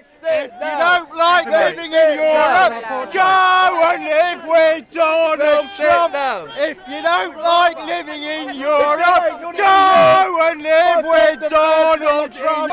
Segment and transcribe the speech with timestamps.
[0.00, 6.14] If you don't like living in Europe, go and live with Donald Trump.
[6.56, 12.72] If you don't like living in Europe, go and live with Donald Trump.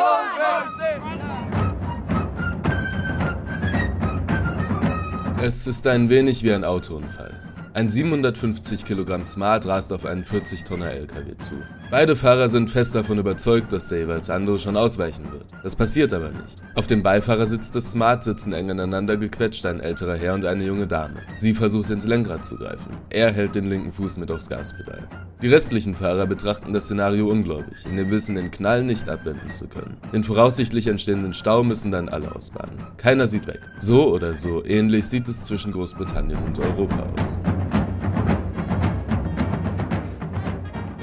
[5.41, 7.34] Es ist ein wenig wie ein Autounfall.
[7.75, 11.55] Ein 750 Kilogramm Smart rast auf einen 40 Tonner LKW zu.
[11.91, 15.47] Beide Fahrer sind fest davon überzeugt, dass der jeweils andere schon ausweichen wird.
[15.61, 16.63] Das passiert aber nicht.
[16.75, 20.87] Auf dem Beifahrersitz des Smart sitzen eng aneinander gequetscht ein älterer Herr und eine junge
[20.87, 21.17] Dame.
[21.35, 22.95] Sie versucht ins Lenkrad zu greifen.
[23.09, 25.09] Er hält den linken Fuß mit aufs Gaspedal.
[25.41, 29.67] Die restlichen Fahrer betrachten das Szenario ungläubig, in dem Wissen, den Knall nicht abwenden zu
[29.67, 29.97] können.
[30.13, 32.87] Den voraussichtlich entstehenden Stau müssen dann alle ausbaden.
[32.95, 33.69] Keiner sieht weg.
[33.79, 37.37] So oder so ähnlich sieht es zwischen Großbritannien und Europa aus.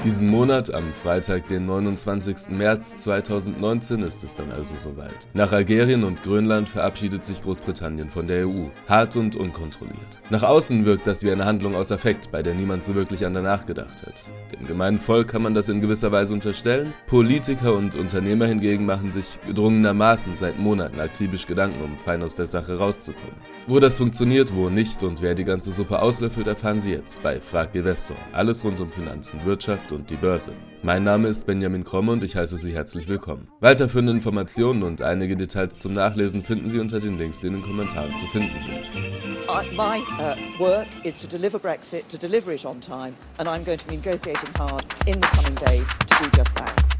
[0.03, 2.49] Diesen Monat, am Freitag, den 29.
[2.49, 5.29] März 2019, ist es dann also soweit.
[5.33, 8.65] Nach Algerien und Grönland verabschiedet sich Großbritannien von der EU.
[8.89, 10.19] Hart und unkontrolliert.
[10.29, 13.33] Nach außen wirkt das wie eine Handlung aus Affekt, bei der niemand so wirklich an
[13.33, 14.23] danach gedacht hat.
[14.51, 16.93] Dem gemeinen Volk kann man das in gewisser Weise unterstellen.
[17.07, 22.45] Politiker und Unternehmer hingegen machen sich gedrungenermaßen seit Monaten akribisch Gedanken, um fein aus der
[22.45, 23.37] Sache rauszukommen.
[23.65, 27.39] Wo das funktioniert, wo nicht und wer die ganze Suppe auslöffelt, erfahren Sie jetzt bei
[27.39, 28.17] Frag Investor.
[28.33, 30.51] Alles rund um Finanzen, Wirtschaft und die Börse.
[30.81, 33.47] Mein Name ist Benjamin Kromme und ich heiße Sie herzlich willkommen.
[33.61, 37.61] Weiterführende Informationen und einige Details zum Nachlesen finden Sie unter den Links, die in den
[37.61, 38.73] Kommentaren zu finden sind.
[38.73, 43.63] I, my uh, work is to deliver Brexit, to deliver it on time, and I'm
[43.63, 46.92] going to be negotiating hard in the coming days to do just that.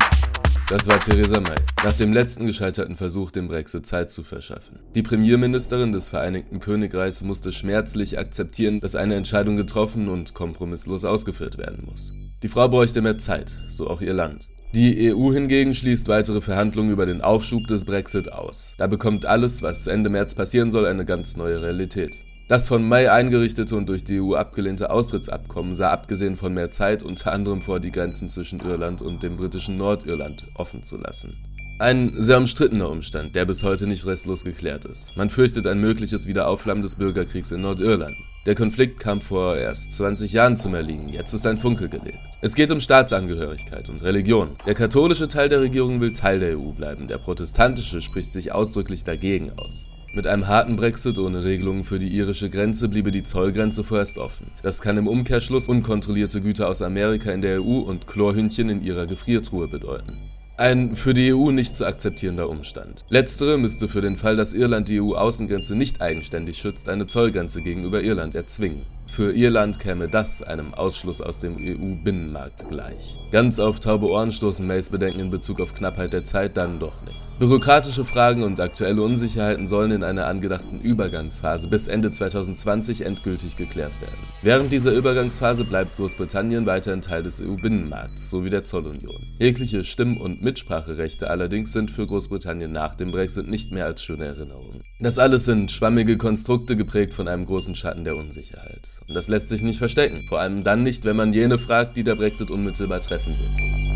[0.69, 4.79] Das war Theresa May, nach dem letzten gescheiterten Versuch, dem Brexit Zeit zu verschaffen.
[4.95, 11.57] Die Premierministerin des Vereinigten Königreichs musste schmerzlich akzeptieren, dass eine Entscheidung getroffen und kompromisslos ausgeführt
[11.57, 12.13] werden muss.
[12.43, 14.47] Die Frau bräuchte mehr Zeit, so auch ihr Land.
[14.73, 18.73] Die EU hingegen schließt weitere Verhandlungen über den Aufschub des Brexit aus.
[18.77, 22.15] Da bekommt alles, was Ende März passieren soll, eine ganz neue Realität.
[22.53, 27.01] Das von May eingerichtete und durch die EU abgelehnte Austrittsabkommen sah abgesehen von mehr Zeit
[27.01, 31.33] unter anderem vor, die Grenzen zwischen Irland und dem britischen Nordirland offen zu lassen.
[31.79, 35.17] Ein sehr umstrittener Umstand, der bis heute nicht restlos geklärt ist.
[35.17, 38.15] Man fürchtet ein mögliches Wiederaufflammen des Bürgerkriegs in Nordirland.
[38.45, 42.19] Der Konflikt kam vor erst 20 Jahren zum Erliegen, jetzt ist ein Funke gelegt.
[42.41, 44.57] Es geht um Staatsangehörigkeit und Religion.
[44.67, 49.03] Der katholische Teil der Regierung will Teil der EU bleiben, der protestantische spricht sich ausdrücklich
[49.03, 49.85] dagegen aus.
[50.15, 54.45] Mit einem harten Brexit ohne Regelungen für die irische Grenze bliebe die Zollgrenze vorerst offen.
[54.61, 59.07] Das kann im Umkehrschluss unkontrollierte Güter aus Amerika in der EU und Chlorhühnchen in ihrer
[59.07, 60.19] Gefriertruhe bedeuten.
[60.55, 63.05] Ein für die EU nicht zu akzeptierender Umstand.
[63.09, 68.03] Letztere müsste für den Fall, dass Irland die EU-Außengrenze nicht eigenständig schützt, eine Zollgrenze gegenüber
[68.03, 68.83] Irland erzwingen.
[69.07, 73.15] Für Irland käme das einem Ausschluss aus dem EU-Binnenmarkt gleich.
[73.31, 77.01] Ganz auf taube Ohren stoßen Mays Bedenken in Bezug auf Knappheit der Zeit dann doch
[77.03, 77.32] nicht.
[77.39, 83.99] Bürokratische Fragen und aktuelle Unsicherheiten sollen in einer angedachten Übergangsphase bis Ende 2020 endgültig geklärt
[84.01, 84.19] werden.
[84.43, 89.17] Während dieser Übergangsphase bleibt Großbritannien weiterhin Teil des EU-Binnenmarkts sowie der Zollunion.
[89.39, 94.25] Jegliche Stimm- und Mitspracherechte allerdings sind für Großbritannien nach dem Brexit nicht mehr als schöne
[94.25, 94.83] Erinnerungen.
[94.99, 98.89] Das alles sind schwammige Konstrukte geprägt von einem großen Schatten der Unsicherheit.
[99.07, 102.03] Und das lässt sich nicht verstecken, vor allem dann nicht, wenn man jene fragt, die
[102.03, 103.92] der Brexit unmittelbar treffen wird.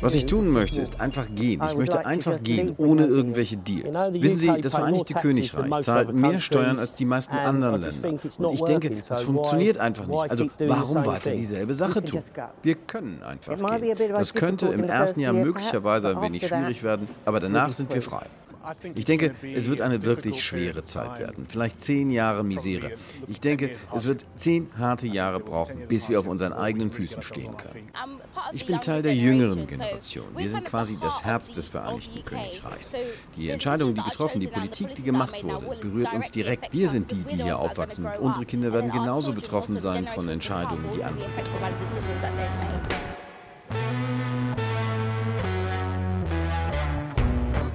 [0.00, 1.62] Was ich tun möchte, ist einfach gehen.
[1.68, 3.96] Ich möchte einfach gehen, ohne irgendwelche Deals.
[4.12, 8.20] Wissen Sie, das Vereinigte Königreich zahlt mehr Steuern als die meisten anderen Länder.
[8.38, 10.30] Und ich denke, das funktioniert einfach nicht.
[10.30, 12.22] Also warum weiter dieselbe Sache tun?
[12.62, 13.96] Wir können einfach gehen.
[14.08, 18.26] Das könnte im ersten Jahr möglicherweise ein wenig schwierig werden, aber danach sind wir frei.
[18.94, 21.46] Ich denke, es wird eine wirklich schwere Zeit werden.
[21.48, 22.92] Vielleicht zehn Jahre Misere.
[23.28, 27.56] Ich denke, es wird zehn harte Jahre brauchen, bis wir auf unseren eigenen Füßen stehen
[27.56, 27.90] können.
[28.52, 30.26] Ich bin Teil der jüngeren Generation.
[30.36, 32.94] Wir sind quasi das Herz des Vereinigten Königreichs.
[33.36, 36.72] Die Entscheidungen, die getroffen, die Politik, die gemacht wurde, berührt uns direkt.
[36.72, 40.84] Wir sind die, die hier aufwachsen und unsere Kinder werden genauso betroffen sein von Entscheidungen,
[40.94, 43.05] die andere getroffen haben.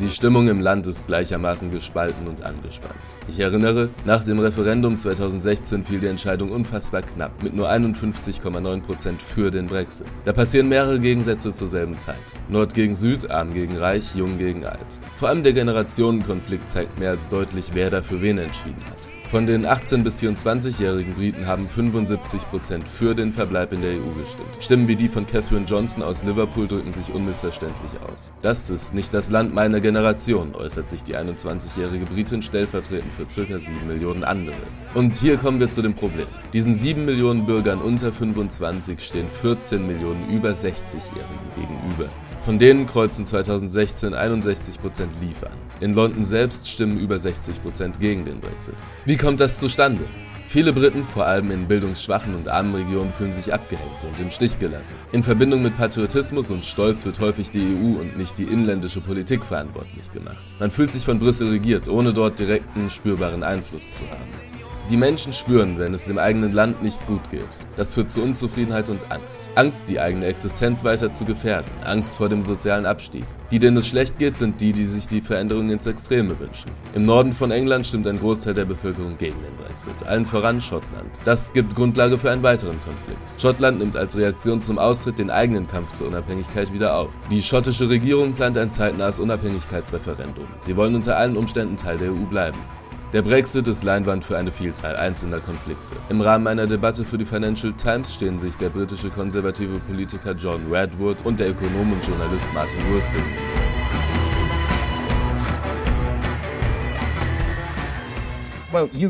[0.02, 2.96] Die Stimmung im Land ist gleichermaßen gespalten und angespannt.
[3.28, 9.52] Ich erinnere, nach dem Referendum 2016 fiel die Entscheidung unfassbar knapp, mit nur 51,9% für
[9.52, 10.08] den Brexit.
[10.26, 12.16] Da passieren mehrere Gegensätze zur selben Zeit.
[12.50, 15.00] Nord gegen Süd, Arm gegen Reich, Jung gegen Alt.
[15.18, 19.11] Vor allem der Generationenkonflikt zeigt mehr als deutlich, wer da für wen entschieden hat.
[19.32, 24.58] Von den 18- bis 24-jährigen Briten haben 75% für den Verbleib in der EU gestimmt.
[24.60, 28.34] Stimmen wie die von Catherine Johnson aus Liverpool drücken sich unmissverständlich aus.
[28.42, 33.58] Das ist nicht das Land meiner Generation, äußert sich die 21-jährige Britin stellvertretend für ca.
[33.58, 34.58] 7 Millionen andere.
[34.96, 36.28] Und hier kommen wir zu dem Problem.
[36.52, 42.10] Diesen 7 Millionen Bürgern unter 25 stehen 14 Millionen über 60-Jährige gegenüber.
[42.42, 44.80] Von denen kreuzen 2016 61%
[45.22, 45.58] Leave an.
[45.80, 48.74] In London selbst stimmen über 60% gegen den Brexit.
[49.06, 50.06] Wie kommt das zustande?
[50.48, 54.58] Viele Briten, vor allem in bildungsschwachen und armen Regionen, fühlen sich abgehängt und im Stich
[54.58, 54.98] gelassen.
[55.12, 59.46] In Verbindung mit Patriotismus und Stolz wird häufig die EU und nicht die inländische Politik
[59.46, 60.54] verantwortlich gemacht.
[60.60, 64.51] Man fühlt sich von Brüssel regiert, ohne dort direkten, spürbaren Einfluss zu haben.
[64.92, 67.48] Die Menschen spüren, wenn es dem eigenen Land nicht gut geht.
[67.78, 69.50] Das führt zu Unzufriedenheit und Angst.
[69.56, 71.72] Angst, die eigene Existenz weiter zu gefährden.
[71.86, 73.24] Angst vor dem sozialen Abstieg.
[73.52, 76.72] Die, denen es schlecht geht, sind die, die sich die Veränderung ins Extreme wünschen.
[76.94, 81.10] Im Norden von England stimmt ein Großteil der Bevölkerung gegen den Brexit, allen voran Schottland.
[81.24, 83.42] Das gibt Grundlage für einen weiteren Konflikt.
[83.42, 87.18] Schottland nimmt als Reaktion zum Austritt den eigenen Kampf zur Unabhängigkeit wieder auf.
[87.32, 90.48] Die schottische Regierung plant ein zeitnahes Unabhängigkeitsreferendum.
[90.60, 92.60] Sie wollen unter allen Umständen Teil der EU bleiben.
[93.14, 95.98] Der Brexit ist Leinwand für eine Vielzahl einzelner Konflikte.
[96.08, 100.72] Im Rahmen einer Debatte für die Financial Times stehen sich der britische konservative Politiker John
[100.72, 103.71] Redwood und der Ökonom und Journalist Martin Wolf gegenüber.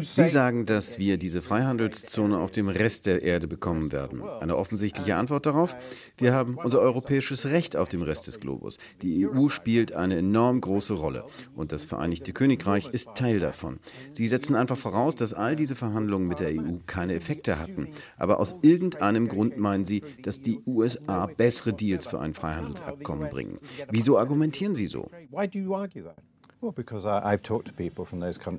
[0.01, 4.23] Sie sagen, dass wir diese Freihandelszone auf dem Rest der Erde bekommen werden.
[4.23, 5.75] Eine offensichtliche Antwort darauf?
[6.17, 8.79] Wir haben unser europäisches Recht auf dem Rest des Globus.
[9.01, 11.25] Die EU spielt eine enorm große Rolle
[11.55, 13.79] und das Vereinigte Königreich ist Teil davon.
[14.13, 17.89] Sie setzen einfach voraus, dass all diese Verhandlungen mit der EU keine Effekte hatten.
[18.17, 23.59] Aber aus irgendeinem Grund meinen Sie, dass die USA bessere Deals für ein Freihandelsabkommen bringen.
[23.91, 25.09] Wieso argumentieren Sie so?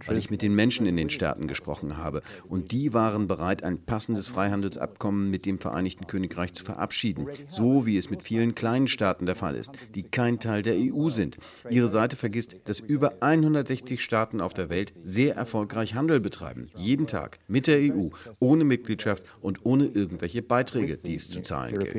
[0.09, 2.23] Weil ich mit den Menschen in den Staaten gesprochen habe.
[2.49, 7.97] Und die waren bereit, ein passendes Freihandelsabkommen mit dem Vereinigten Königreich zu verabschieden, so wie
[7.97, 11.37] es mit vielen kleinen Staaten der Fall ist, die kein Teil der EU sind.
[11.71, 17.07] Ihre Seite vergisst, dass über 160 Staaten auf der Welt sehr erfolgreich Handel betreiben, jeden
[17.07, 18.09] Tag mit der EU,
[18.41, 21.95] ohne Mitgliedschaft und ohne irgendwelche Beiträge, die es zu zahlen gilt.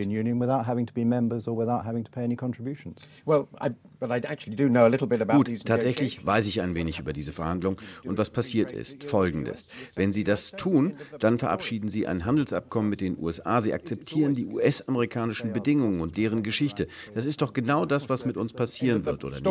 [5.38, 5.93] Gut, tatsächlich
[6.26, 9.04] weiß ich ein wenig über diese Verhandlung und was passiert ist.
[9.04, 9.66] Folgendes.
[9.96, 13.62] Wenn Sie das tun, dann verabschieden Sie ein Handelsabkommen mit den USA.
[13.62, 16.88] Sie akzeptieren die US-amerikanischen Bedingungen und deren Geschichte.
[17.14, 19.46] Das ist doch genau das, was mit uns passieren wird, oder nicht?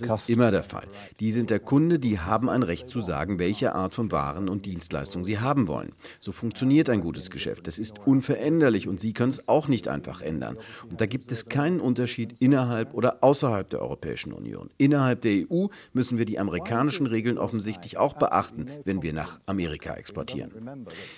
[0.00, 0.86] Das ist immer der Fall.
[1.20, 4.66] Die sind der Kunde, die haben ein Recht zu sagen, welche Art von Waren und
[4.66, 5.92] Dienstleistungen sie haben wollen.
[6.18, 7.66] So funktioniert ein gutes Geschäft.
[7.66, 10.56] Das ist unveränderlich und Sie können es auch nicht einfach ändern.
[10.90, 14.70] Und da gibt es keinen Unterschied innerhalb oder außerhalb der Europäischen Union.
[14.76, 19.94] Innerhalb der EU müssen wir die amerikanischen Regeln offensichtlich auch beachten, wenn wir nach Amerika
[19.94, 20.50] exportieren.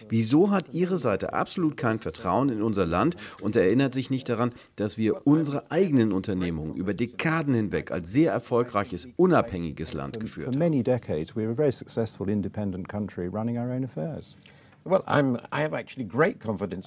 [0.09, 4.53] Wieso hat Ihre Seite absolut kein Vertrauen in unser Land und erinnert sich nicht daran,
[4.77, 6.13] dass wir unsere eigenen
[6.47, 10.55] Unternehmungen über Dekaden hinweg als sehr erfolgreiches, unabhängiges Land geführt?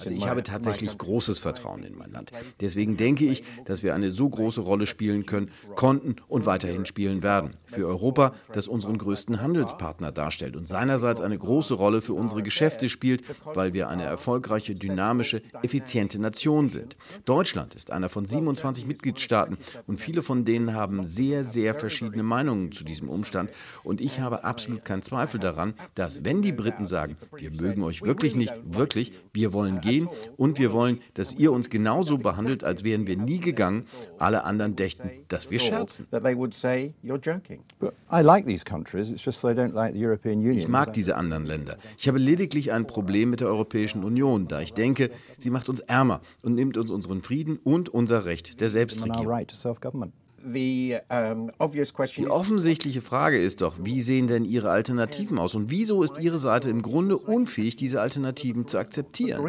[0.08, 2.32] Also ich habe tatsächlich großes Vertrauen in mein Land.
[2.60, 7.22] Deswegen denke ich, dass wir eine so große Rolle spielen können, konnten und weiterhin spielen
[7.22, 7.54] werden.
[7.66, 12.88] Für Europa, das unseren größten Handelspartner darstellt und seinerseits eine große Rolle für unsere Geschäfte
[12.88, 16.96] spielt, weil wir eine erfolgreiche, dynamische, effiziente Nation sind.
[17.24, 22.72] Deutschland ist einer von 27 Mitgliedstaaten und viele von denen haben sehr, sehr verschiedene Meinungen
[22.72, 23.50] zu diesem Umstand.
[23.84, 27.89] Und ich habe absolut keinen Zweifel daran, dass wenn die Briten sagen, wir mögen euch
[28.02, 32.84] wirklich nicht, wirklich, wir wollen gehen und wir wollen, dass ihr uns genauso behandelt, als
[32.84, 33.86] wären wir nie gegangen.
[34.18, 36.06] Alle anderen dächten, dass wir scherzen.
[40.58, 41.76] Ich mag diese anderen Länder.
[41.98, 45.80] Ich habe lediglich ein Problem mit der Europäischen Union, da ich denke, sie macht uns
[45.80, 49.26] ärmer und nimmt uns unseren Frieden und unser Recht der Selbstregierung.
[50.42, 56.38] Die offensichtliche Frage ist doch, wie sehen denn Ihre Alternativen aus und wieso ist Ihre
[56.38, 59.42] Seite im Grunde unfähig, diese Alternativen zu akzeptieren?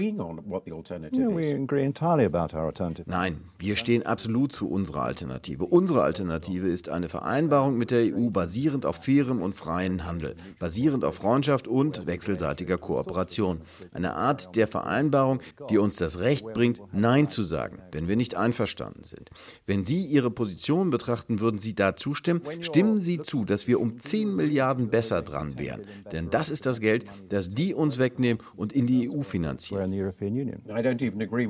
[3.06, 5.66] Nein, wir stehen absolut zu unserer Alternative.
[5.66, 11.06] Unsere Alternative ist eine Vereinbarung mit der EU basierend auf fairem und freien Handel, basierend
[11.06, 13.62] auf Freundschaft und wechselseitiger Kooperation.
[13.94, 18.36] Eine Art der Vereinbarung, die uns das Recht bringt, Nein zu sagen, wenn wir nicht
[18.36, 19.30] einverstanden sind.
[19.66, 22.42] Wenn Sie Ihre Position Situation betrachten, würden Sie da zustimmen?
[22.62, 25.82] Stimmen Sie zu, dass wir um 10 Milliarden besser dran wären.
[26.12, 29.94] Denn das ist das Geld, das die uns wegnehmen und in die EU finanzieren.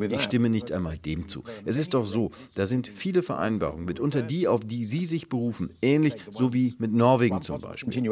[0.10, 1.44] Ich stimme nicht einmal dem zu.
[1.66, 5.72] Es ist doch so, da sind viele Vereinbarungen, mitunter die, auf die Sie sich berufen,
[5.82, 8.12] ähnlich so wie mit Norwegen zum Beispiel.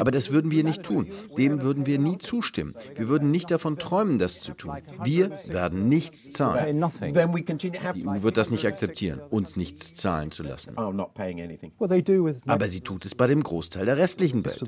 [0.00, 1.06] Aber das würden wir nicht tun.
[1.36, 2.74] Dem würden wir nie zustimmen.
[2.96, 4.72] Wir würden nicht davon träumen, das zu tun.
[5.02, 6.80] Wir werden nichts zahlen.
[7.00, 10.76] Die EU wird das nicht akzeptieren uns nichts zahlen zu lassen.
[10.76, 14.60] Aber sie tut es bei dem Großteil der restlichen Welt.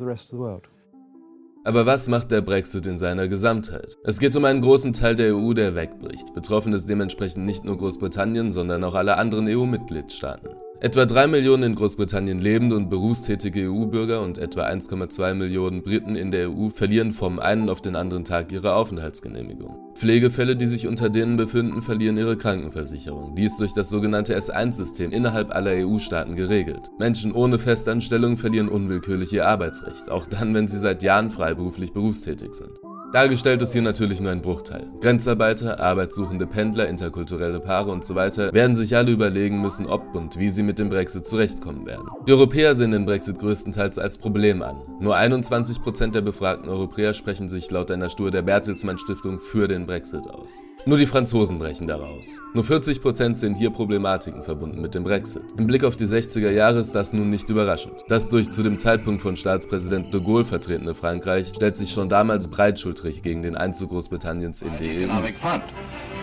[1.63, 3.99] Aber was macht der Brexit in seiner Gesamtheit?
[4.03, 6.33] Es geht um einen großen Teil der EU, der wegbricht.
[6.33, 10.49] Betroffen ist dementsprechend nicht nur Großbritannien, sondern auch alle anderen EU-Mitgliedstaaten.
[10.83, 16.31] Etwa 3 Millionen in Großbritannien lebende und berufstätige EU-Bürger und etwa 1,2 Millionen Briten in
[16.31, 19.77] der EU verlieren vom einen auf den anderen Tag ihre Aufenthaltsgenehmigung.
[19.95, 23.35] Pflegefälle, die sich unter denen befinden, verlieren ihre Krankenversicherung.
[23.35, 26.89] Dies durch das sogenannte S1-System innerhalb aller EU-Staaten geregelt.
[26.99, 32.55] Menschen ohne Festanstellung verlieren unwillkürlich ihr Arbeitsrecht, auch dann, wenn sie seit Jahren freiberuflich berufstätig
[32.55, 32.81] sind.
[33.13, 34.89] Dargestellt ist hier natürlich nur ein Bruchteil.
[35.01, 40.39] Grenzarbeiter, arbeitssuchende Pendler, interkulturelle Paare und so weiter werden sich alle überlegen müssen, ob und
[40.39, 42.07] wie sie mit dem Brexit zurechtkommen werden.
[42.29, 44.83] Die Europäer sehen den Brexit größtenteils als Problem an.
[45.01, 49.87] Nur 21% der befragten Europäer sprechen sich laut einer Studie der Bertelsmann Stiftung für den
[49.87, 50.61] Brexit aus.
[50.87, 52.41] Nur die Franzosen brechen daraus.
[52.55, 55.43] Nur 40% sehen hier Problematiken verbunden mit dem Brexit.
[55.59, 57.95] Im Blick auf die 60er Jahre ist das nun nicht überraschend.
[58.09, 62.49] Das durch zu dem Zeitpunkt von Staatspräsident de Gaulle vertretene Frankreich stellt sich schon damals
[62.49, 65.11] breitschultrig gegen den Einzug Großbritanniens in die EU.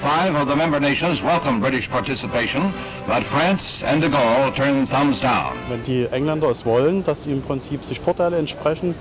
[0.02, 2.74] Five of the member nations welcome British participation,
[3.08, 5.54] but France and de Gaulle turn thumbs down.
[5.70, 8.96] Wenn die Engländer es wollen, dass sie im Prinzip sich Vorteile entsprechen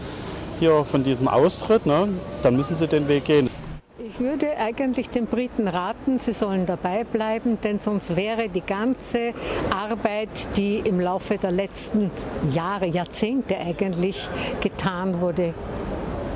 [0.58, 2.08] hier von diesem Austritt, ne,
[2.42, 3.50] dann müssen sie den Weg gehen.
[4.18, 9.34] Ich würde eigentlich den Briten raten, sie sollen dabei bleiben, denn sonst wäre die ganze
[9.68, 12.10] Arbeit, die im Laufe der letzten
[12.50, 14.26] Jahre, Jahrzehnte eigentlich
[14.62, 15.52] getan wurde,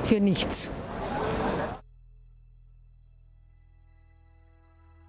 [0.02, 0.70] für nichts.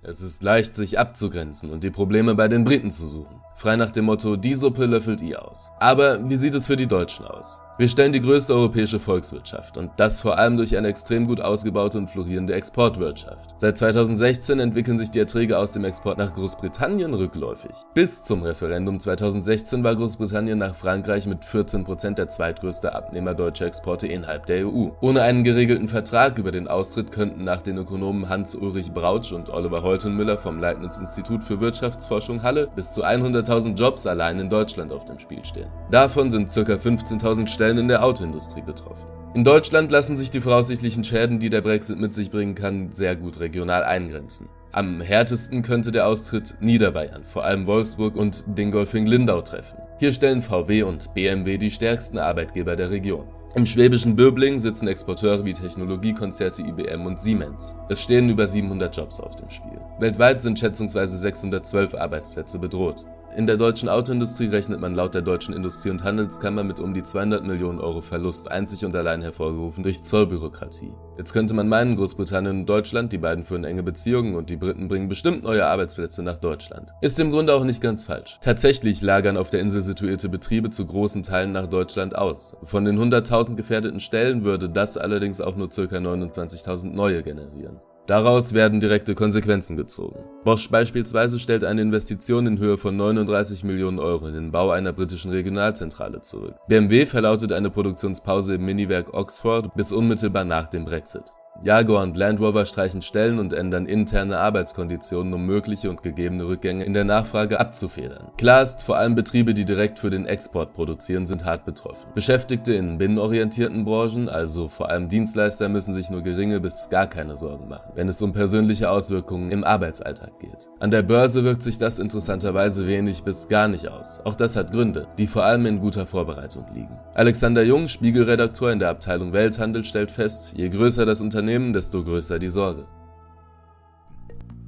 [0.02, 3.42] Es ist leicht, sich abzugrenzen und die Probleme bei den Briten zu suchen.
[3.62, 5.72] Frei nach dem Motto, die Suppe löffelt ihr aus.
[5.78, 7.60] Aber wie sieht es für die Deutschen aus?
[7.82, 11.98] Wir stellen die größte europäische Volkswirtschaft und das vor allem durch eine extrem gut ausgebaute
[11.98, 13.56] und florierende Exportwirtschaft.
[13.58, 17.72] Seit 2016 entwickeln sich die Erträge aus dem Export nach Großbritannien rückläufig.
[17.96, 24.06] Bis zum Referendum 2016 war Großbritannien nach Frankreich mit 14% der zweitgrößte Abnehmer deutscher Exporte
[24.06, 24.90] innerhalb der EU.
[25.00, 29.82] Ohne einen geregelten Vertrag über den Austritt könnten nach den Ökonomen Hans-Ulrich Brautsch und Oliver
[29.82, 33.04] Holtenmüller vom Leibniz Institut für Wirtschaftsforschung Halle bis zu
[33.52, 35.70] 100.000 Jobs allein in Deutschland auf dem Spiel stehen.
[35.90, 36.62] Davon sind ca.
[36.62, 39.08] 15.000 Stellen in der Autoindustrie betroffen.
[39.34, 43.16] In Deutschland lassen sich die voraussichtlichen Schäden, die der Brexit mit sich bringen kann, sehr
[43.16, 44.50] gut regional eingrenzen.
[44.74, 49.78] Am härtesten könnte der Austritt Niederbayern, vor allem Wolfsburg und Dingolfing-Lindau treffen.
[50.00, 53.28] Hier stellen VW und BMW die stärksten Arbeitgeber der Region.
[53.54, 57.76] Im schwäbischen Böbling sitzen Exporteure wie Technologiekonzerte IBM und Siemens.
[57.90, 59.82] Es stehen über 700 Jobs auf dem Spiel.
[60.00, 63.04] Weltweit sind schätzungsweise 612 Arbeitsplätze bedroht.
[63.38, 67.04] In der deutschen Autoindustrie rechnet man laut der Deutschen Industrie- und Handelskammer mit um die
[67.04, 70.94] 200 Millionen Euro Verlust, einzig und allein hervorgerufen durch Zollbürokratie.
[71.18, 74.90] Jetzt könnte man meinen, Großbritannien und Deutschland, die beiden führen enge Beziehungen und die Briten
[74.90, 76.92] bringen bestimmt neue Arbeitsplätze nach Deutschland.
[77.00, 78.38] Ist im Grunde auch nicht ganz falsch.
[78.42, 82.58] Tatsächlich lagern auf der Insel situierte Betriebe zu großen Teilen nach Deutschland aus.
[82.64, 85.82] Von den 100.000 gefährdeten Stellen würde das allerdings auch nur ca.
[85.84, 87.80] 29.000 neue generieren.
[88.08, 90.20] Daraus werden direkte Konsequenzen gezogen.
[90.44, 94.92] Bosch beispielsweise stellt eine Investition in Höhe von 39 Millionen Euro in den Bau einer
[94.92, 96.56] britischen Regionalzentrale zurück.
[96.68, 101.32] BMW verlautet eine Produktionspause im Miniwerk Oxford bis unmittelbar nach dem Brexit.
[101.64, 106.84] Jaguar und Land Rover streichen Stellen und ändern interne Arbeitskonditionen, um mögliche und gegebene Rückgänge
[106.86, 108.32] in der Nachfrage abzufedern.
[108.38, 112.08] Klar ist, vor allem Betriebe, die direkt für den Export produzieren, sind hart betroffen.
[112.16, 117.36] Beschäftigte in binnenorientierten Branchen, also vor allem Dienstleister, müssen sich nur geringe bis gar keine
[117.36, 120.70] Sorgen machen, wenn es um persönliche Auswirkungen im Arbeitsalltag geht.
[120.80, 124.20] An der Börse wirkt sich das interessanterweise wenig bis gar nicht aus.
[124.24, 126.98] Auch das hat Gründe, die vor allem in guter Vorbereitung liegen.
[127.14, 132.04] Alexander Jung, Spiegelredakteur in der Abteilung Welthandel, stellt fest, je größer das Unternehmen Unternehmen, desto
[132.04, 132.86] größer die Sorge.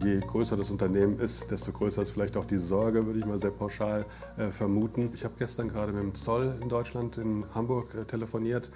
[0.03, 3.37] Je größer das Unternehmen ist, desto größer ist vielleicht auch die Sorge, würde ich mal
[3.37, 5.11] sehr pauschal äh, vermuten.
[5.13, 8.71] Ich habe gestern gerade mit dem Zoll in Deutschland in Hamburg äh, telefoniert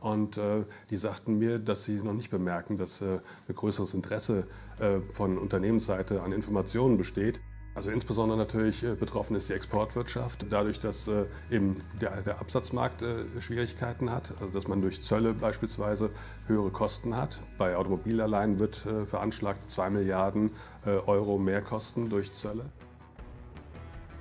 [0.00, 4.48] und äh, die sagten mir, dass sie noch nicht bemerken, dass äh, ein größeres Interesse
[4.80, 7.40] äh, von Unternehmensseite an Informationen besteht.
[7.76, 13.02] Also insbesondere natürlich äh, betroffen ist die Exportwirtschaft, dadurch, dass äh, eben der, der Absatzmarkt
[13.02, 16.08] äh, Schwierigkeiten hat, also dass man durch Zölle beispielsweise
[16.46, 17.38] höhere Kosten hat.
[17.58, 20.50] Bei Automobil allein wird veranschlagt 2 Milliarden
[20.84, 22.66] Euro Mehrkosten durch Zölle.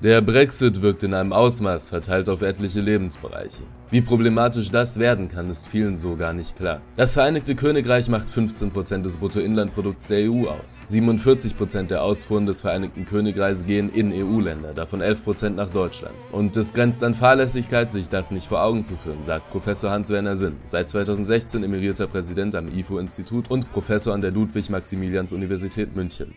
[0.04, 3.64] Der Brexit wirkt in einem Ausmaß verteilt auf etliche Lebensbereiche.
[3.92, 6.82] Wie problematisch das werden kann, ist vielen so gar nicht klar.
[6.98, 10.84] Das Vereinigte Königreich macht 15% des Bruttoinlandprodukts der EU aus.
[10.90, 16.16] 47% der Ausfuhren des Vereinigten Königreichs gehen in EU-Länder, davon 11% nach Deutschland.
[16.34, 20.36] Und es grenzt an Fahrlässigkeit, sich das nicht vor Augen zu führen, sagt Professor Hans-Werner
[20.36, 26.36] Sinn, seit 2016 emerierter Präsident am IFO-Institut und Professor an der Ludwig-Maximilians-Universität München.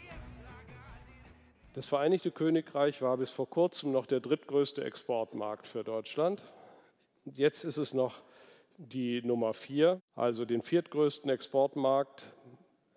[1.78, 6.42] Das Vereinigte Königreich war bis vor kurzem noch der drittgrößte Exportmarkt für Deutschland.
[7.24, 8.24] Jetzt ist es noch
[8.78, 12.34] die Nummer vier, also den viertgrößten Exportmarkt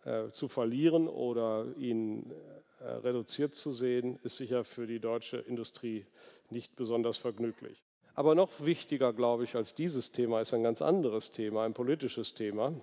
[0.04, 2.32] äh, zu verlieren oder ihn
[2.80, 6.08] äh, reduziert zu sehen, ist sicher für die deutsche Industrie
[6.50, 7.84] nicht besonders vergnüglich.
[8.16, 12.34] Aber noch wichtiger, glaube ich, als dieses Thema ist ein ganz anderes Thema, ein politisches
[12.34, 12.74] Thema.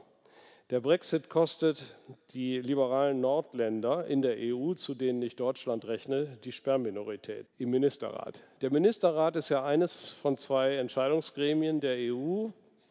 [0.70, 1.96] Der Brexit kostet
[2.34, 8.42] die liberalen Nordländer in der EU, zu denen ich Deutschland rechne, die Sperrminorität im Ministerrat.
[8.60, 12.48] Der Ministerrat ist ja eines von zwei Entscheidungsgremien der EU.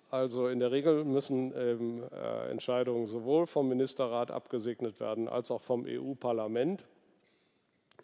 [0.09, 5.61] Also in der Regel müssen ähm, äh, Entscheidungen sowohl vom Ministerrat abgesegnet werden als auch
[5.61, 6.83] vom EU-Parlament.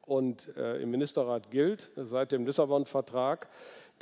[0.05, 3.47] Und äh, im Ministerrat gilt seit dem Lissabon-Vertrag,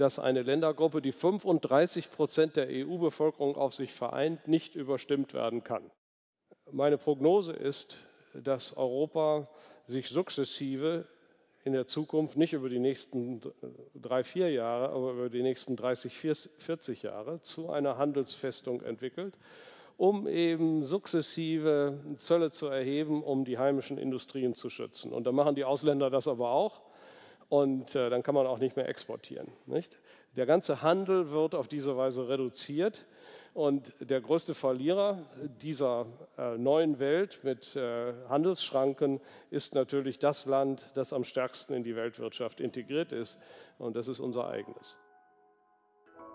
[0.01, 5.91] dass eine Ländergruppe, die 35 Prozent der EU-Bevölkerung auf sich vereint, nicht überstimmt werden kann.
[6.71, 7.99] Meine Prognose ist,
[8.33, 9.47] dass Europa
[9.85, 11.05] sich sukzessive
[11.63, 13.41] in der Zukunft nicht über die nächsten
[13.93, 16.17] drei, vier Jahre, aber über die nächsten 30,
[16.57, 19.37] 40 Jahre zu einer Handelsfestung entwickelt,
[19.97, 25.13] um eben sukzessive Zölle zu erheben, um die heimischen Industrien zu schützen.
[25.13, 26.81] Und da machen die Ausländer das aber auch
[27.51, 29.49] und äh, dann kann man auch nicht mehr exportieren.
[29.65, 29.99] Nicht?
[30.37, 33.05] Der ganze Handel wird auf diese Weise reduziert
[33.53, 35.19] und der größte Verlierer
[35.61, 36.05] dieser
[36.37, 41.97] äh, neuen Welt mit äh, Handelsschranken ist natürlich das Land, das am stärksten in die
[41.97, 43.37] Weltwirtschaft integriert ist
[43.77, 44.95] und das ist unser eigenes.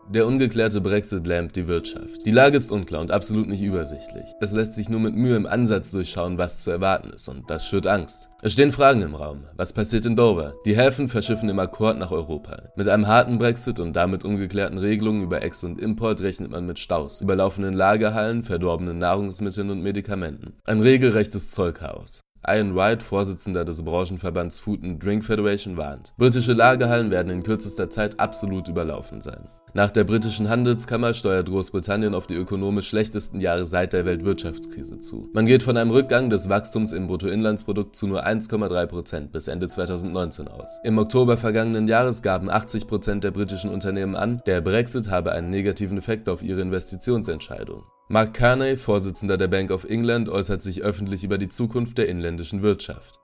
[0.08, 2.24] Der ungeklärte Brexit lähmt die Wirtschaft.
[2.26, 4.24] Die Lage ist unklar und absolut nicht übersichtlich.
[4.40, 7.66] Es lässt sich nur mit Mühe im Ansatz durchschauen, was zu erwarten ist und das
[7.66, 8.28] schürt Angst.
[8.40, 9.44] Es stehen Fragen im Raum.
[9.56, 10.54] Was passiert in Dover?
[10.64, 12.70] Die Häfen verschiffen im Akkord nach Europa.
[12.76, 16.78] Mit einem harten brexit und damit ungeklärten Regelungen über Ex- und Import rechnet man mit
[16.78, 20.54] Staus, überlaufenden Lagerhallen, verdorbenen Nahrungsmitteln und Medikamenten.
[20.66, 22.20] Ein regelrechtes Zollchaos.
[22.46, 26.12] Ian White, Vorsitzender des Branchenverbands Food and Drink Federation, warnt.
[26.16, 29.48] Britische Lagerhallen werden in kürzester Zeit absolut überlaufen sein.
[29.76, 35.28] Nach der britischen Handelskammer steuert Großbritannien auf die ökonomisch schlechtesten Jahre seit der Weltwirtschaftskrise zu.
[35.34, 39.68] Man geht von einem Rückgang des Wachstums im Bruttoinlandsprodukt zu nur 1,3 Prozent bis Ende
[39.68, 40.78] 2019 aus.
[40.82, 45.50] Im Oktober vergangenen Jahres gaben 80 Prozent der britischen Unternehmen an, der Brexit habe einen
[45.50, 47.82] negativen Effekt auf ihre Investitionsentscheidung.
[48.08, 52.62] Mark Carney, Vorsitzender der Bank of England, äußert sich öffentlich über die Zukunft der inländischen
[52.62, 53.20] Wirtschaft.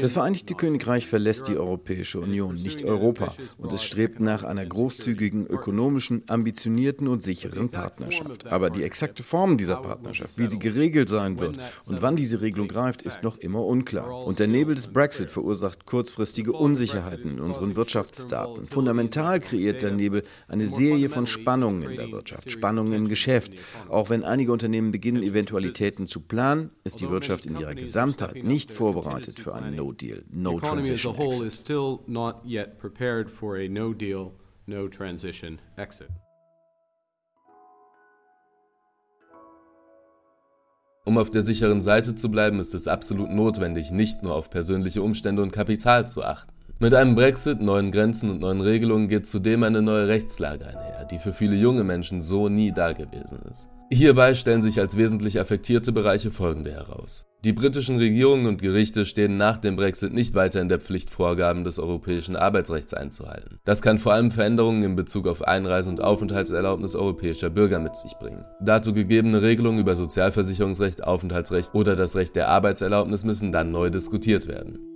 [0.00, 5.46] Das Vereinigte Königreich verlässt die Europäische Union, nicht Europa, und es strebt nach einer großzügigen,
[5.46, 8.50] ökonomischen, ambitionierten und sicheren Partnerschaft.
[8.50, 12.68] Aber die exakte Form dieser Partnerschaft, wie sie geregelt sein wird und wann diese Regelung
[12.68, 14.24] greift, ist noch immer unklar.
[14.24, 18.64] Und der Nebel des Brexit verursacht kurzfristige Unsicherheiten in unseren Wirtschaftsdaten.
[18.64, 23.52] Fundamental kreiert der Nebel eine Serie von Spannungen in der Wirtschaft, Spannungen im Geschäft.
[23.90, 28.44] Auch wenn einige Unternehmen beginnen, Eventualitäten zu planen, ist die Wirtschaft in ihrer Gesamtheit Staat
[28.44, 31.14] nicht vorbereitet für einen No-Deal, No-Transition
[35.76, 36.08] Exit.
[41.06, 45.02] Um auf der sicheren Seite zu bleiben, ist es absolut notwendig, nicht nur auf persönliche
[45.02, 46.52] Umstände und Kapital zu achten.
[46.78, 51.18] Mit einem Brexit, neuen Grenzen und neuen Regelungen geht zudem eine neue Rechtslage einher, die
[51.18, 53.68] für viele junge Menschen so nie dagewesen ist.
[53.92, 57.26] Hierbei stellen sich als wesentlich affektierte Bereiche folgende heraus.
[57.42, 61.64] Die britischen Regierungen und Gerichte stehen nach dem Brexit nicht weiter in der Pflicht, Vorgaben
[61.64, 63.58] des europäischen Arbeitsrechts einzuhalten.
[63.64, 68.12] Das kann vor allem Veränderungen in Bezug auf Einreise- und Aufenthaltserlaubnis europäischer Bürger mit sich
[68.12, 68.44] bringen.
[68.60, 74.46] Dazu gegebene Regelungen über Sozialversicherungsrecht, Aufenthaltsrecht oder das Recht der Arbeitserlaubnis müssen dann neu diskutiert
[74.46, 74.89] werden.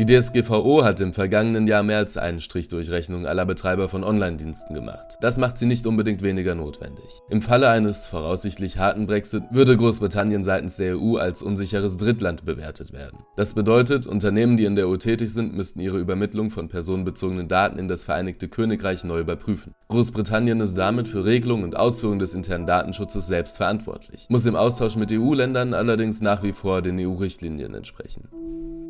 [0.00, 4.02] Die DSGVO hat im vergangenen Jahr mehr als einen Strich durch Rechnung aller Betreiber von
[4.02, 5.18] Online-Diensten gemacht.
[5.20, 7.04] Das macht sie nicht unbedingt weniger notwendig.
[7.28, 12.94] Im Falle eines voraussichtlich harten Brexit würde Großbritannien seitens der EU als unsicheres Drittland bewertet
[12.94, 13.18] werden.
[13.36, 17.78] Das bedeutet, Unternehmen, die in der EU tätig sind, müssten ihre Übermittlung von personenbezogenen Daten
[17.78, 19.74] in das Vereinigte Königreich neu überprüfen.
[19.88, 24.96] Großbritannien ist damit für Regelung und Ausführung des internen Datenschutzes selbst verantwortlich, muss im Austausch
[24.96, 28.30] mit EU-Ländern allerdings nach wie vor den EU-Richtlinien entsprechen.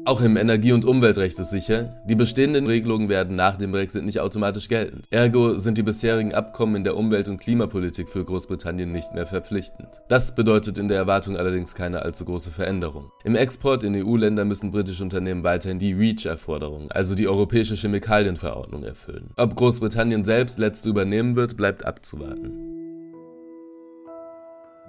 [0.06, 4.20] Auch im Energie- und Umweltrecht ist sicher, die bestehenden Regelungen werden nach dem Brexit nicht
[4.20, 5.04] automatisch geltend.
[5.10, 10.00] Ergo sind die bisherigen Abkommen in der Umwelt- und Klimapolitik für Großbritannien nicht mehr verpflichtend.
[10.08, 13.10] Das bedeutet in der Erwartung allerdings keine allzu große Veränderung.
[13.24, 19.30] Im Export in EU-Länder müssen britische Unternehmen weiterhin die REACH-Erforderungen, also die Europäische Chemikalienverordnung, erfüllen.
[19.36, 22.59] Ob Großbritannien selbst letzte übernehmen wird, bleibt abzuwarten.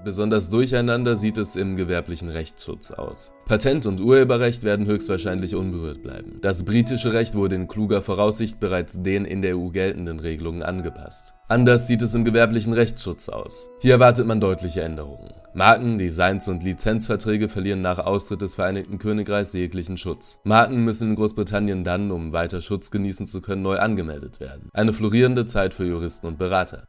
[0.04, 3.34] Besonders durcheinander sieht es im gewerblichen Rechtsschutz aus.
[3.46, 6.40] Patent- und Urheberrecht werden höchstwahrscheinlich unberührt bleiben.
[6.42, 11.36] Das britische Recht wurde in kluger Voraussicht bereits den in der EU geltenden Regelungen angepasst.
[11.48, 13.70] Anders sieht es im gewerblichen Rechtsschutz aus.
[13.80, 15.34] Hier erwartet man deutliche Änderungen.
[15.54, 20.40] Marken, Designs und Lizenzverträge verlieren nach Austritt des Vereinigten Königreichs jeglichen Schutz.
[20.46, 24.70] Marken müssen in Großbritannien dann, um weiter Schutz genießen zu können, neu angemeldet werden.
[24.74, 26.88] Eine florierende Zeit für Juristen und Berater.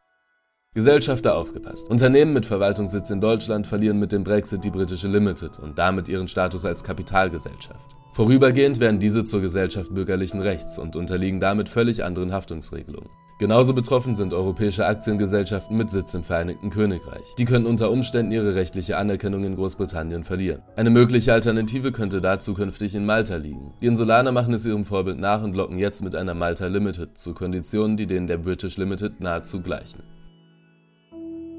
[0.74, 1.90] Gesellschafter aufgepasst.
[1.90, 6.28] Unternehmen mit Verwaltungssitz in Deutschland verlieren mit dem Brexit die britische Limited und damit ihren
[6.28, 7.94] Status als Kapitalgesellschaft.
[8.12, 13.10] Vorübergehend werden diese zur Gesellschaft bürgerlichen Rechts und unterliegen damit völlig anderen Haftungsregelungen.
[13.38, 17.34] Genauso betroffen sind europäische Aktiengesellschaften mit Sitz im Vereinigten Königreich.
[17.36, 20.62] Die können unter Umständen ihre rechtliche Anerkennung in Großbritannien verlieren.
[20.76, 23.74] Eine mögliche Alternative könnte da zukünftig in Malta liegen.
[23.82, 27.34] Die Insulaner machen es ihrem Vorbild nach und locken jetzt mit einer Malta Limited zu
[27.34, 30.02] Konditionen, die denen der British Limited nahezu gleichen.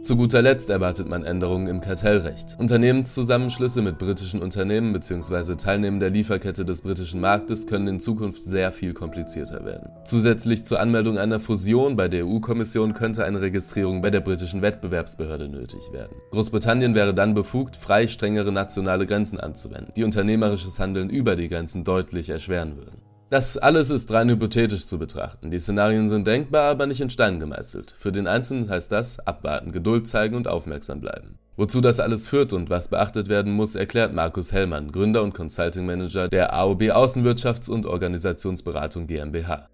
[0.04, 2.58] Zu guter Letzt erwartet man Änderungen im Kartellrecht.
[2.60, 5.56] Unternehmenszusammenschlüsse mit britischen Unternehmen bzw.
[5.56, 9.92] Teilnehmen der Lieferkette des britischen Marktes können in Zukunft sehr viel komplizierter werden.
[10.04, 15.48] Zusätzlich zur Anmeldung einer Fusion bei der EU-Kommission könnte eine Registrierung bei der britischen Wettbewerbsbehörde
[15.48, 16.18] nötig werden.
[16.32, 21.86] Großbritannien wäre dann befugt, frei strengere nationale Grenzen anzuwenden, die unternehmerisches Handeln über die Grenzen
[21.86, 23.03] deutlich erschweren würden.
[23.34, 25.50] Das alles ist rein hypothetisch zu betrachten.
[25.50, 27.96] Die Szenarien sind denkbar, aber nicht in Stein gemeißelt.
[27.98, 31.40] Für den Einzelnen heißt das abwarten, Geduld zeigen und aufmerksam bleiben.
[31.58, 35.84] Wozu das alles führt und was beachtet werden muss, erklärt Markus Hellmann, Gründer und Consulting
[35.84, 39.68] Manager der AOB Außenwirtschafts- und Organisationsberatung GmbH.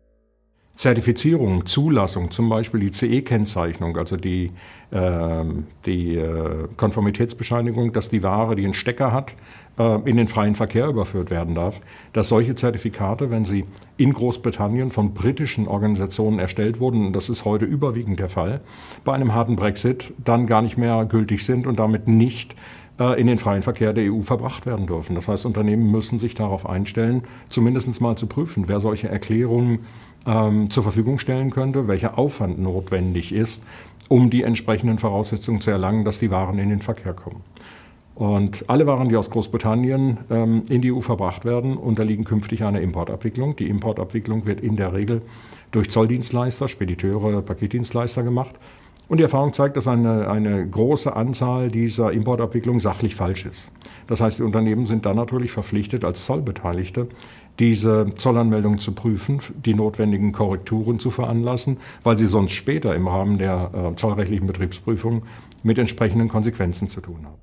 [0.80, 4.50] Zertifizierung, Zulassung, zum Beispiel die CE-Kennzeichnung, also die,
[4.92, 5.44] äh,
[5.86, 9.36] die äh, Konformitätsbescheinigung, dass die Ware, die einen Stecker hat,
[9.78, 11.82] äh, in den freien Verkehr überführt werden darf,
[12.14, 13.66] dass solche Zertifikate, wenn sie
[13.98, 18.62] in Großbritannien von britischen Organisationen erstellt wurden, und das ist heute überwiegend der Fall,
[19.04, 22.56] bei einem harten Brexit dann gar nicht mehr gültig sind und damit nicht
[23.00, 25.16] äh, in den freien Verkehr der EU verbracht werden dürfen.
[25.16, 29.80] Das heißt, Unternehmen müssen sich darauf einstellen, zumindest mal zu prüfen, wer solche Erklärungen
[30.30, 33.64] ähm, zur Verfügung stellen könnte, welcher Aufwand notwendig ist,
[34.08, 37.42] um die entsprechenden Voraussetzungen zu erlangen, dass die Waren in den Verkehr kommen.
[38.14, 42.82] Und alle Waren, die aus Großbritannien ähm, in die EU verbracht werden, unterliegen künftig einer
[42.82, 43.56] Importabwicklung.
[43.56, 45.22] Die Importabwicklung wird in der Regel
[45.72, 48.56] durch Zolldienstleister, Spediteure, Paketdienstleister gemacht.
[49.10, 53.72] Und die Erfahrung zeigt, dass eine, eine große Anzahl dieser Importabwicklung sachlich falsch ist.
[54.06, 57.08] Das heißt, die Unternehmen sind dann natürlich verpflichtet, als Zollbeteiligte
[57.58, 63.40] diese Zollanmeldung zu prüfen, die notwendigen Korrekturen zu veranlassen, weil sie sonst später im Rahmen
[63.40, 65.24] der äh, zollrechtlichen Betriebsprüfung
[65.64, 67.42] mit entsprechenden Konsequenzen zu tun haben.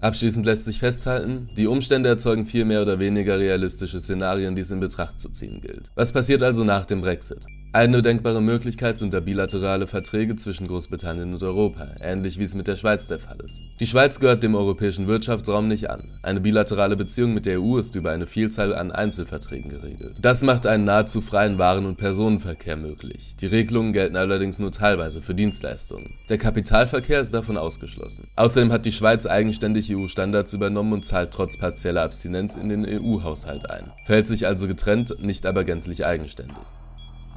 [0.00, 4.70] Abschließend lässt sich festhalten, die Umstände erzeugen vier mehr oder weniger realistische Szenarien, die es
[4.70, 5.90] in Betracht zu ziehen gilt.
[5.96, 7.44] Was passiert also nach dem Brexit?
[7.70, 12.66] Eine denkbare Möglichkeit sind da bilaterale Verträge zwischen Großbritannien und Europa, ähnlich wie es mit
[12.66, 13.60] der Schweiz der Fall ist.
[13.78, 16.18] Die Schweiz gehört dem europäischen Wirtschaftsraum nicht an.
[16.22, 20.16] Eine bilaterale Beziehung mit der EU ist über eine Vielzahl an Einzelverträgen geregelt.
[20.22, 23.36] Das macht einen nahezu freien Waren- und Personenverkehr möglich.
[23.38, 26.14] Die Regelungen gelten allerdings nur teilweise für Dienstleistungen.
[26.30, 28.28] Der Kapitalverkehr ist davon ausgeschlossen.
[28.36, 33.68] Außerdem hat die Schweiz eigenständig EU-Standards übernommen und zahlt trotz partieller Abstinenz in den EU-Haushalt
[33.68, 33.92] ein.
[34.06, 36.56] Verhält sich also getrennt, nicht aber gänzlich eigenständig.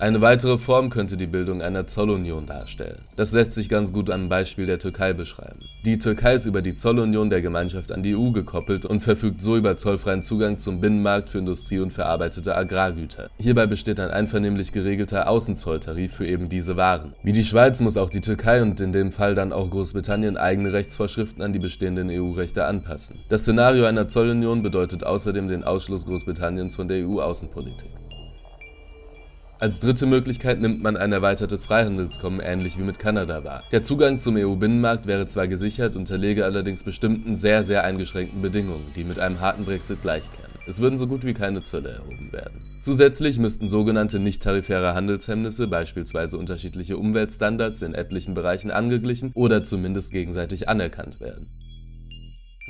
[0.02, 3.04] Eine weitere Form könnte die Bildung einer Zollunion darstellen.
[3.18, 5.60] Das lässt sich ganz gut am Beispiel der Türkei beschreiben.
[5.86, 9.56] Die Türkei ist über die Zollunion der Gemeinschaft an die EU gekoppelt und verfügt so
[9.58, 13.30] über zollfreien Zugang zum Binnenmarkt für Industrie und verarbeitete Agrargüter.
[13.38, 17.14] Hierbei besteht ein einvernehmlich geregelter Außenzolltarif für eben diese Waren.
[17.22, 20.74] Wie die Schweiz muss auch die Türkei und in dem Fall dann auch Großbritannien eigene
[20.74, 23.20] Rechtsvorschriften an die bestehenden EU-Rechte anpassen.
[23.30, 27.92] Das Szenario einer Zollunion bedeutet außerdem den Ausschluss Großbritanniens von der EU-Außenpolitik.
[29.62, 33.64] Als dritte Möglichkeit nimmt man ein erweitertes Freihandelskommen ähnlich wie mit Kanada wahr.
[33.72, 39.04] Der Zugang zum EU-Binnenmarkt wäre zwar gesichert, unterläge allerdings bestimmten sehr, sehr eingeschränkten Bedingungen, die
[39.04, 40.50] mit einem harten Brexit gleichkämen.
[40.66, 42.60] Es würden so gut wie keine Zölle erhoben werden.
[42.82, 50.70] Zusätzlich müssten sogenannte nicht-tarifäre Handelshemmnisse, beispielsweise unterschiedliche Umweltstandards in etlichen Bereichen angeglichen oder zumindest gegenseitig
[50.70, 51.48] anerkannt werden.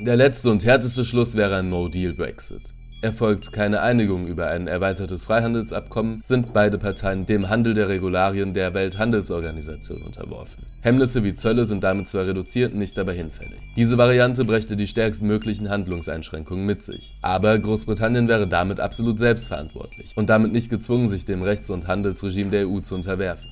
[0.04, 2.81] Der letzte und härteste Schluss wäre ein No-Deal-Brexit.
[3.02, 8.74] Erfolgt keine Einigung über ein erweitertes Freihandelsabkommen, sind beide Parteien dem Handel der Regularien der
[8.74, 10.64] Welthandelsorganisation unterworfen.
[10.82, 13.58] Hemmnisse wie Zölle sind damit zwar reduziert, nicht aber hinfällig.
[13.76, 17.16] Diese Variante brächte die stärkstmöglichen Handlungseinschränkungen mit sich.
[17.22, 22.50] Aber Großbritannien wäre damit absolut selbstverantwortlich und damit nicht gezwungen, sich dem Rechts- und Handelsregime
[22.50, 23.50] der EU zu unterwerfen.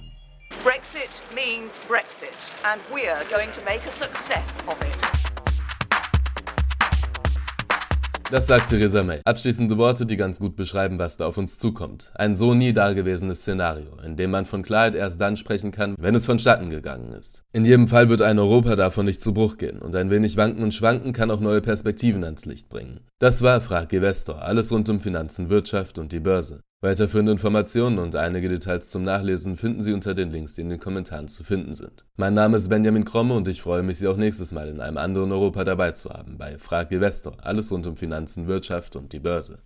[0.62, 2.28] Brexit means Brexit
[2.62, 5.19] and we're going to make a success of it.
[8.30, 9.20] Das sagt Theresa May.
[9.24, 12.12] Abschließende Worte, die ganz gut beschreiben, was da auf uns zukommt.
[12.14, 16.14] Ein so nie dagewesenes Szenario, in dem man von Klarheit erst dann sprechen kann, wenn
[16.14, 17.42] es vonstatten gegangen ist.
[17.52, 20.62] In jedem Fall wird ein Europa davon nicht zu Bruch gehen und ein wenig Wanken
[20.62, 23.00] und Schwanken kann auch neue Perspektiven ans Licht bringen.
[23.18, 26.60] Das war Frag Investor, alles rund um Finanzen, Wirtschaft und die Börse.
[26.82, 30.80] Weiterführende Informationen und einige Details zum Nachlesen finden Sie unter den Links, die in den
[30.80, 32.06] Kommentaren zu finden sind.
[32.16, 34.96] Mein Name ist Benjamin Kromme und ich freue mich, Sie auch nächstes Mal in einem
[34.96, 39.20] anderen Europa dabei zu haben bei Frag Investor, alles rund um Finanzen, Wirtschaft und die
[39.20, 39.58] Börse.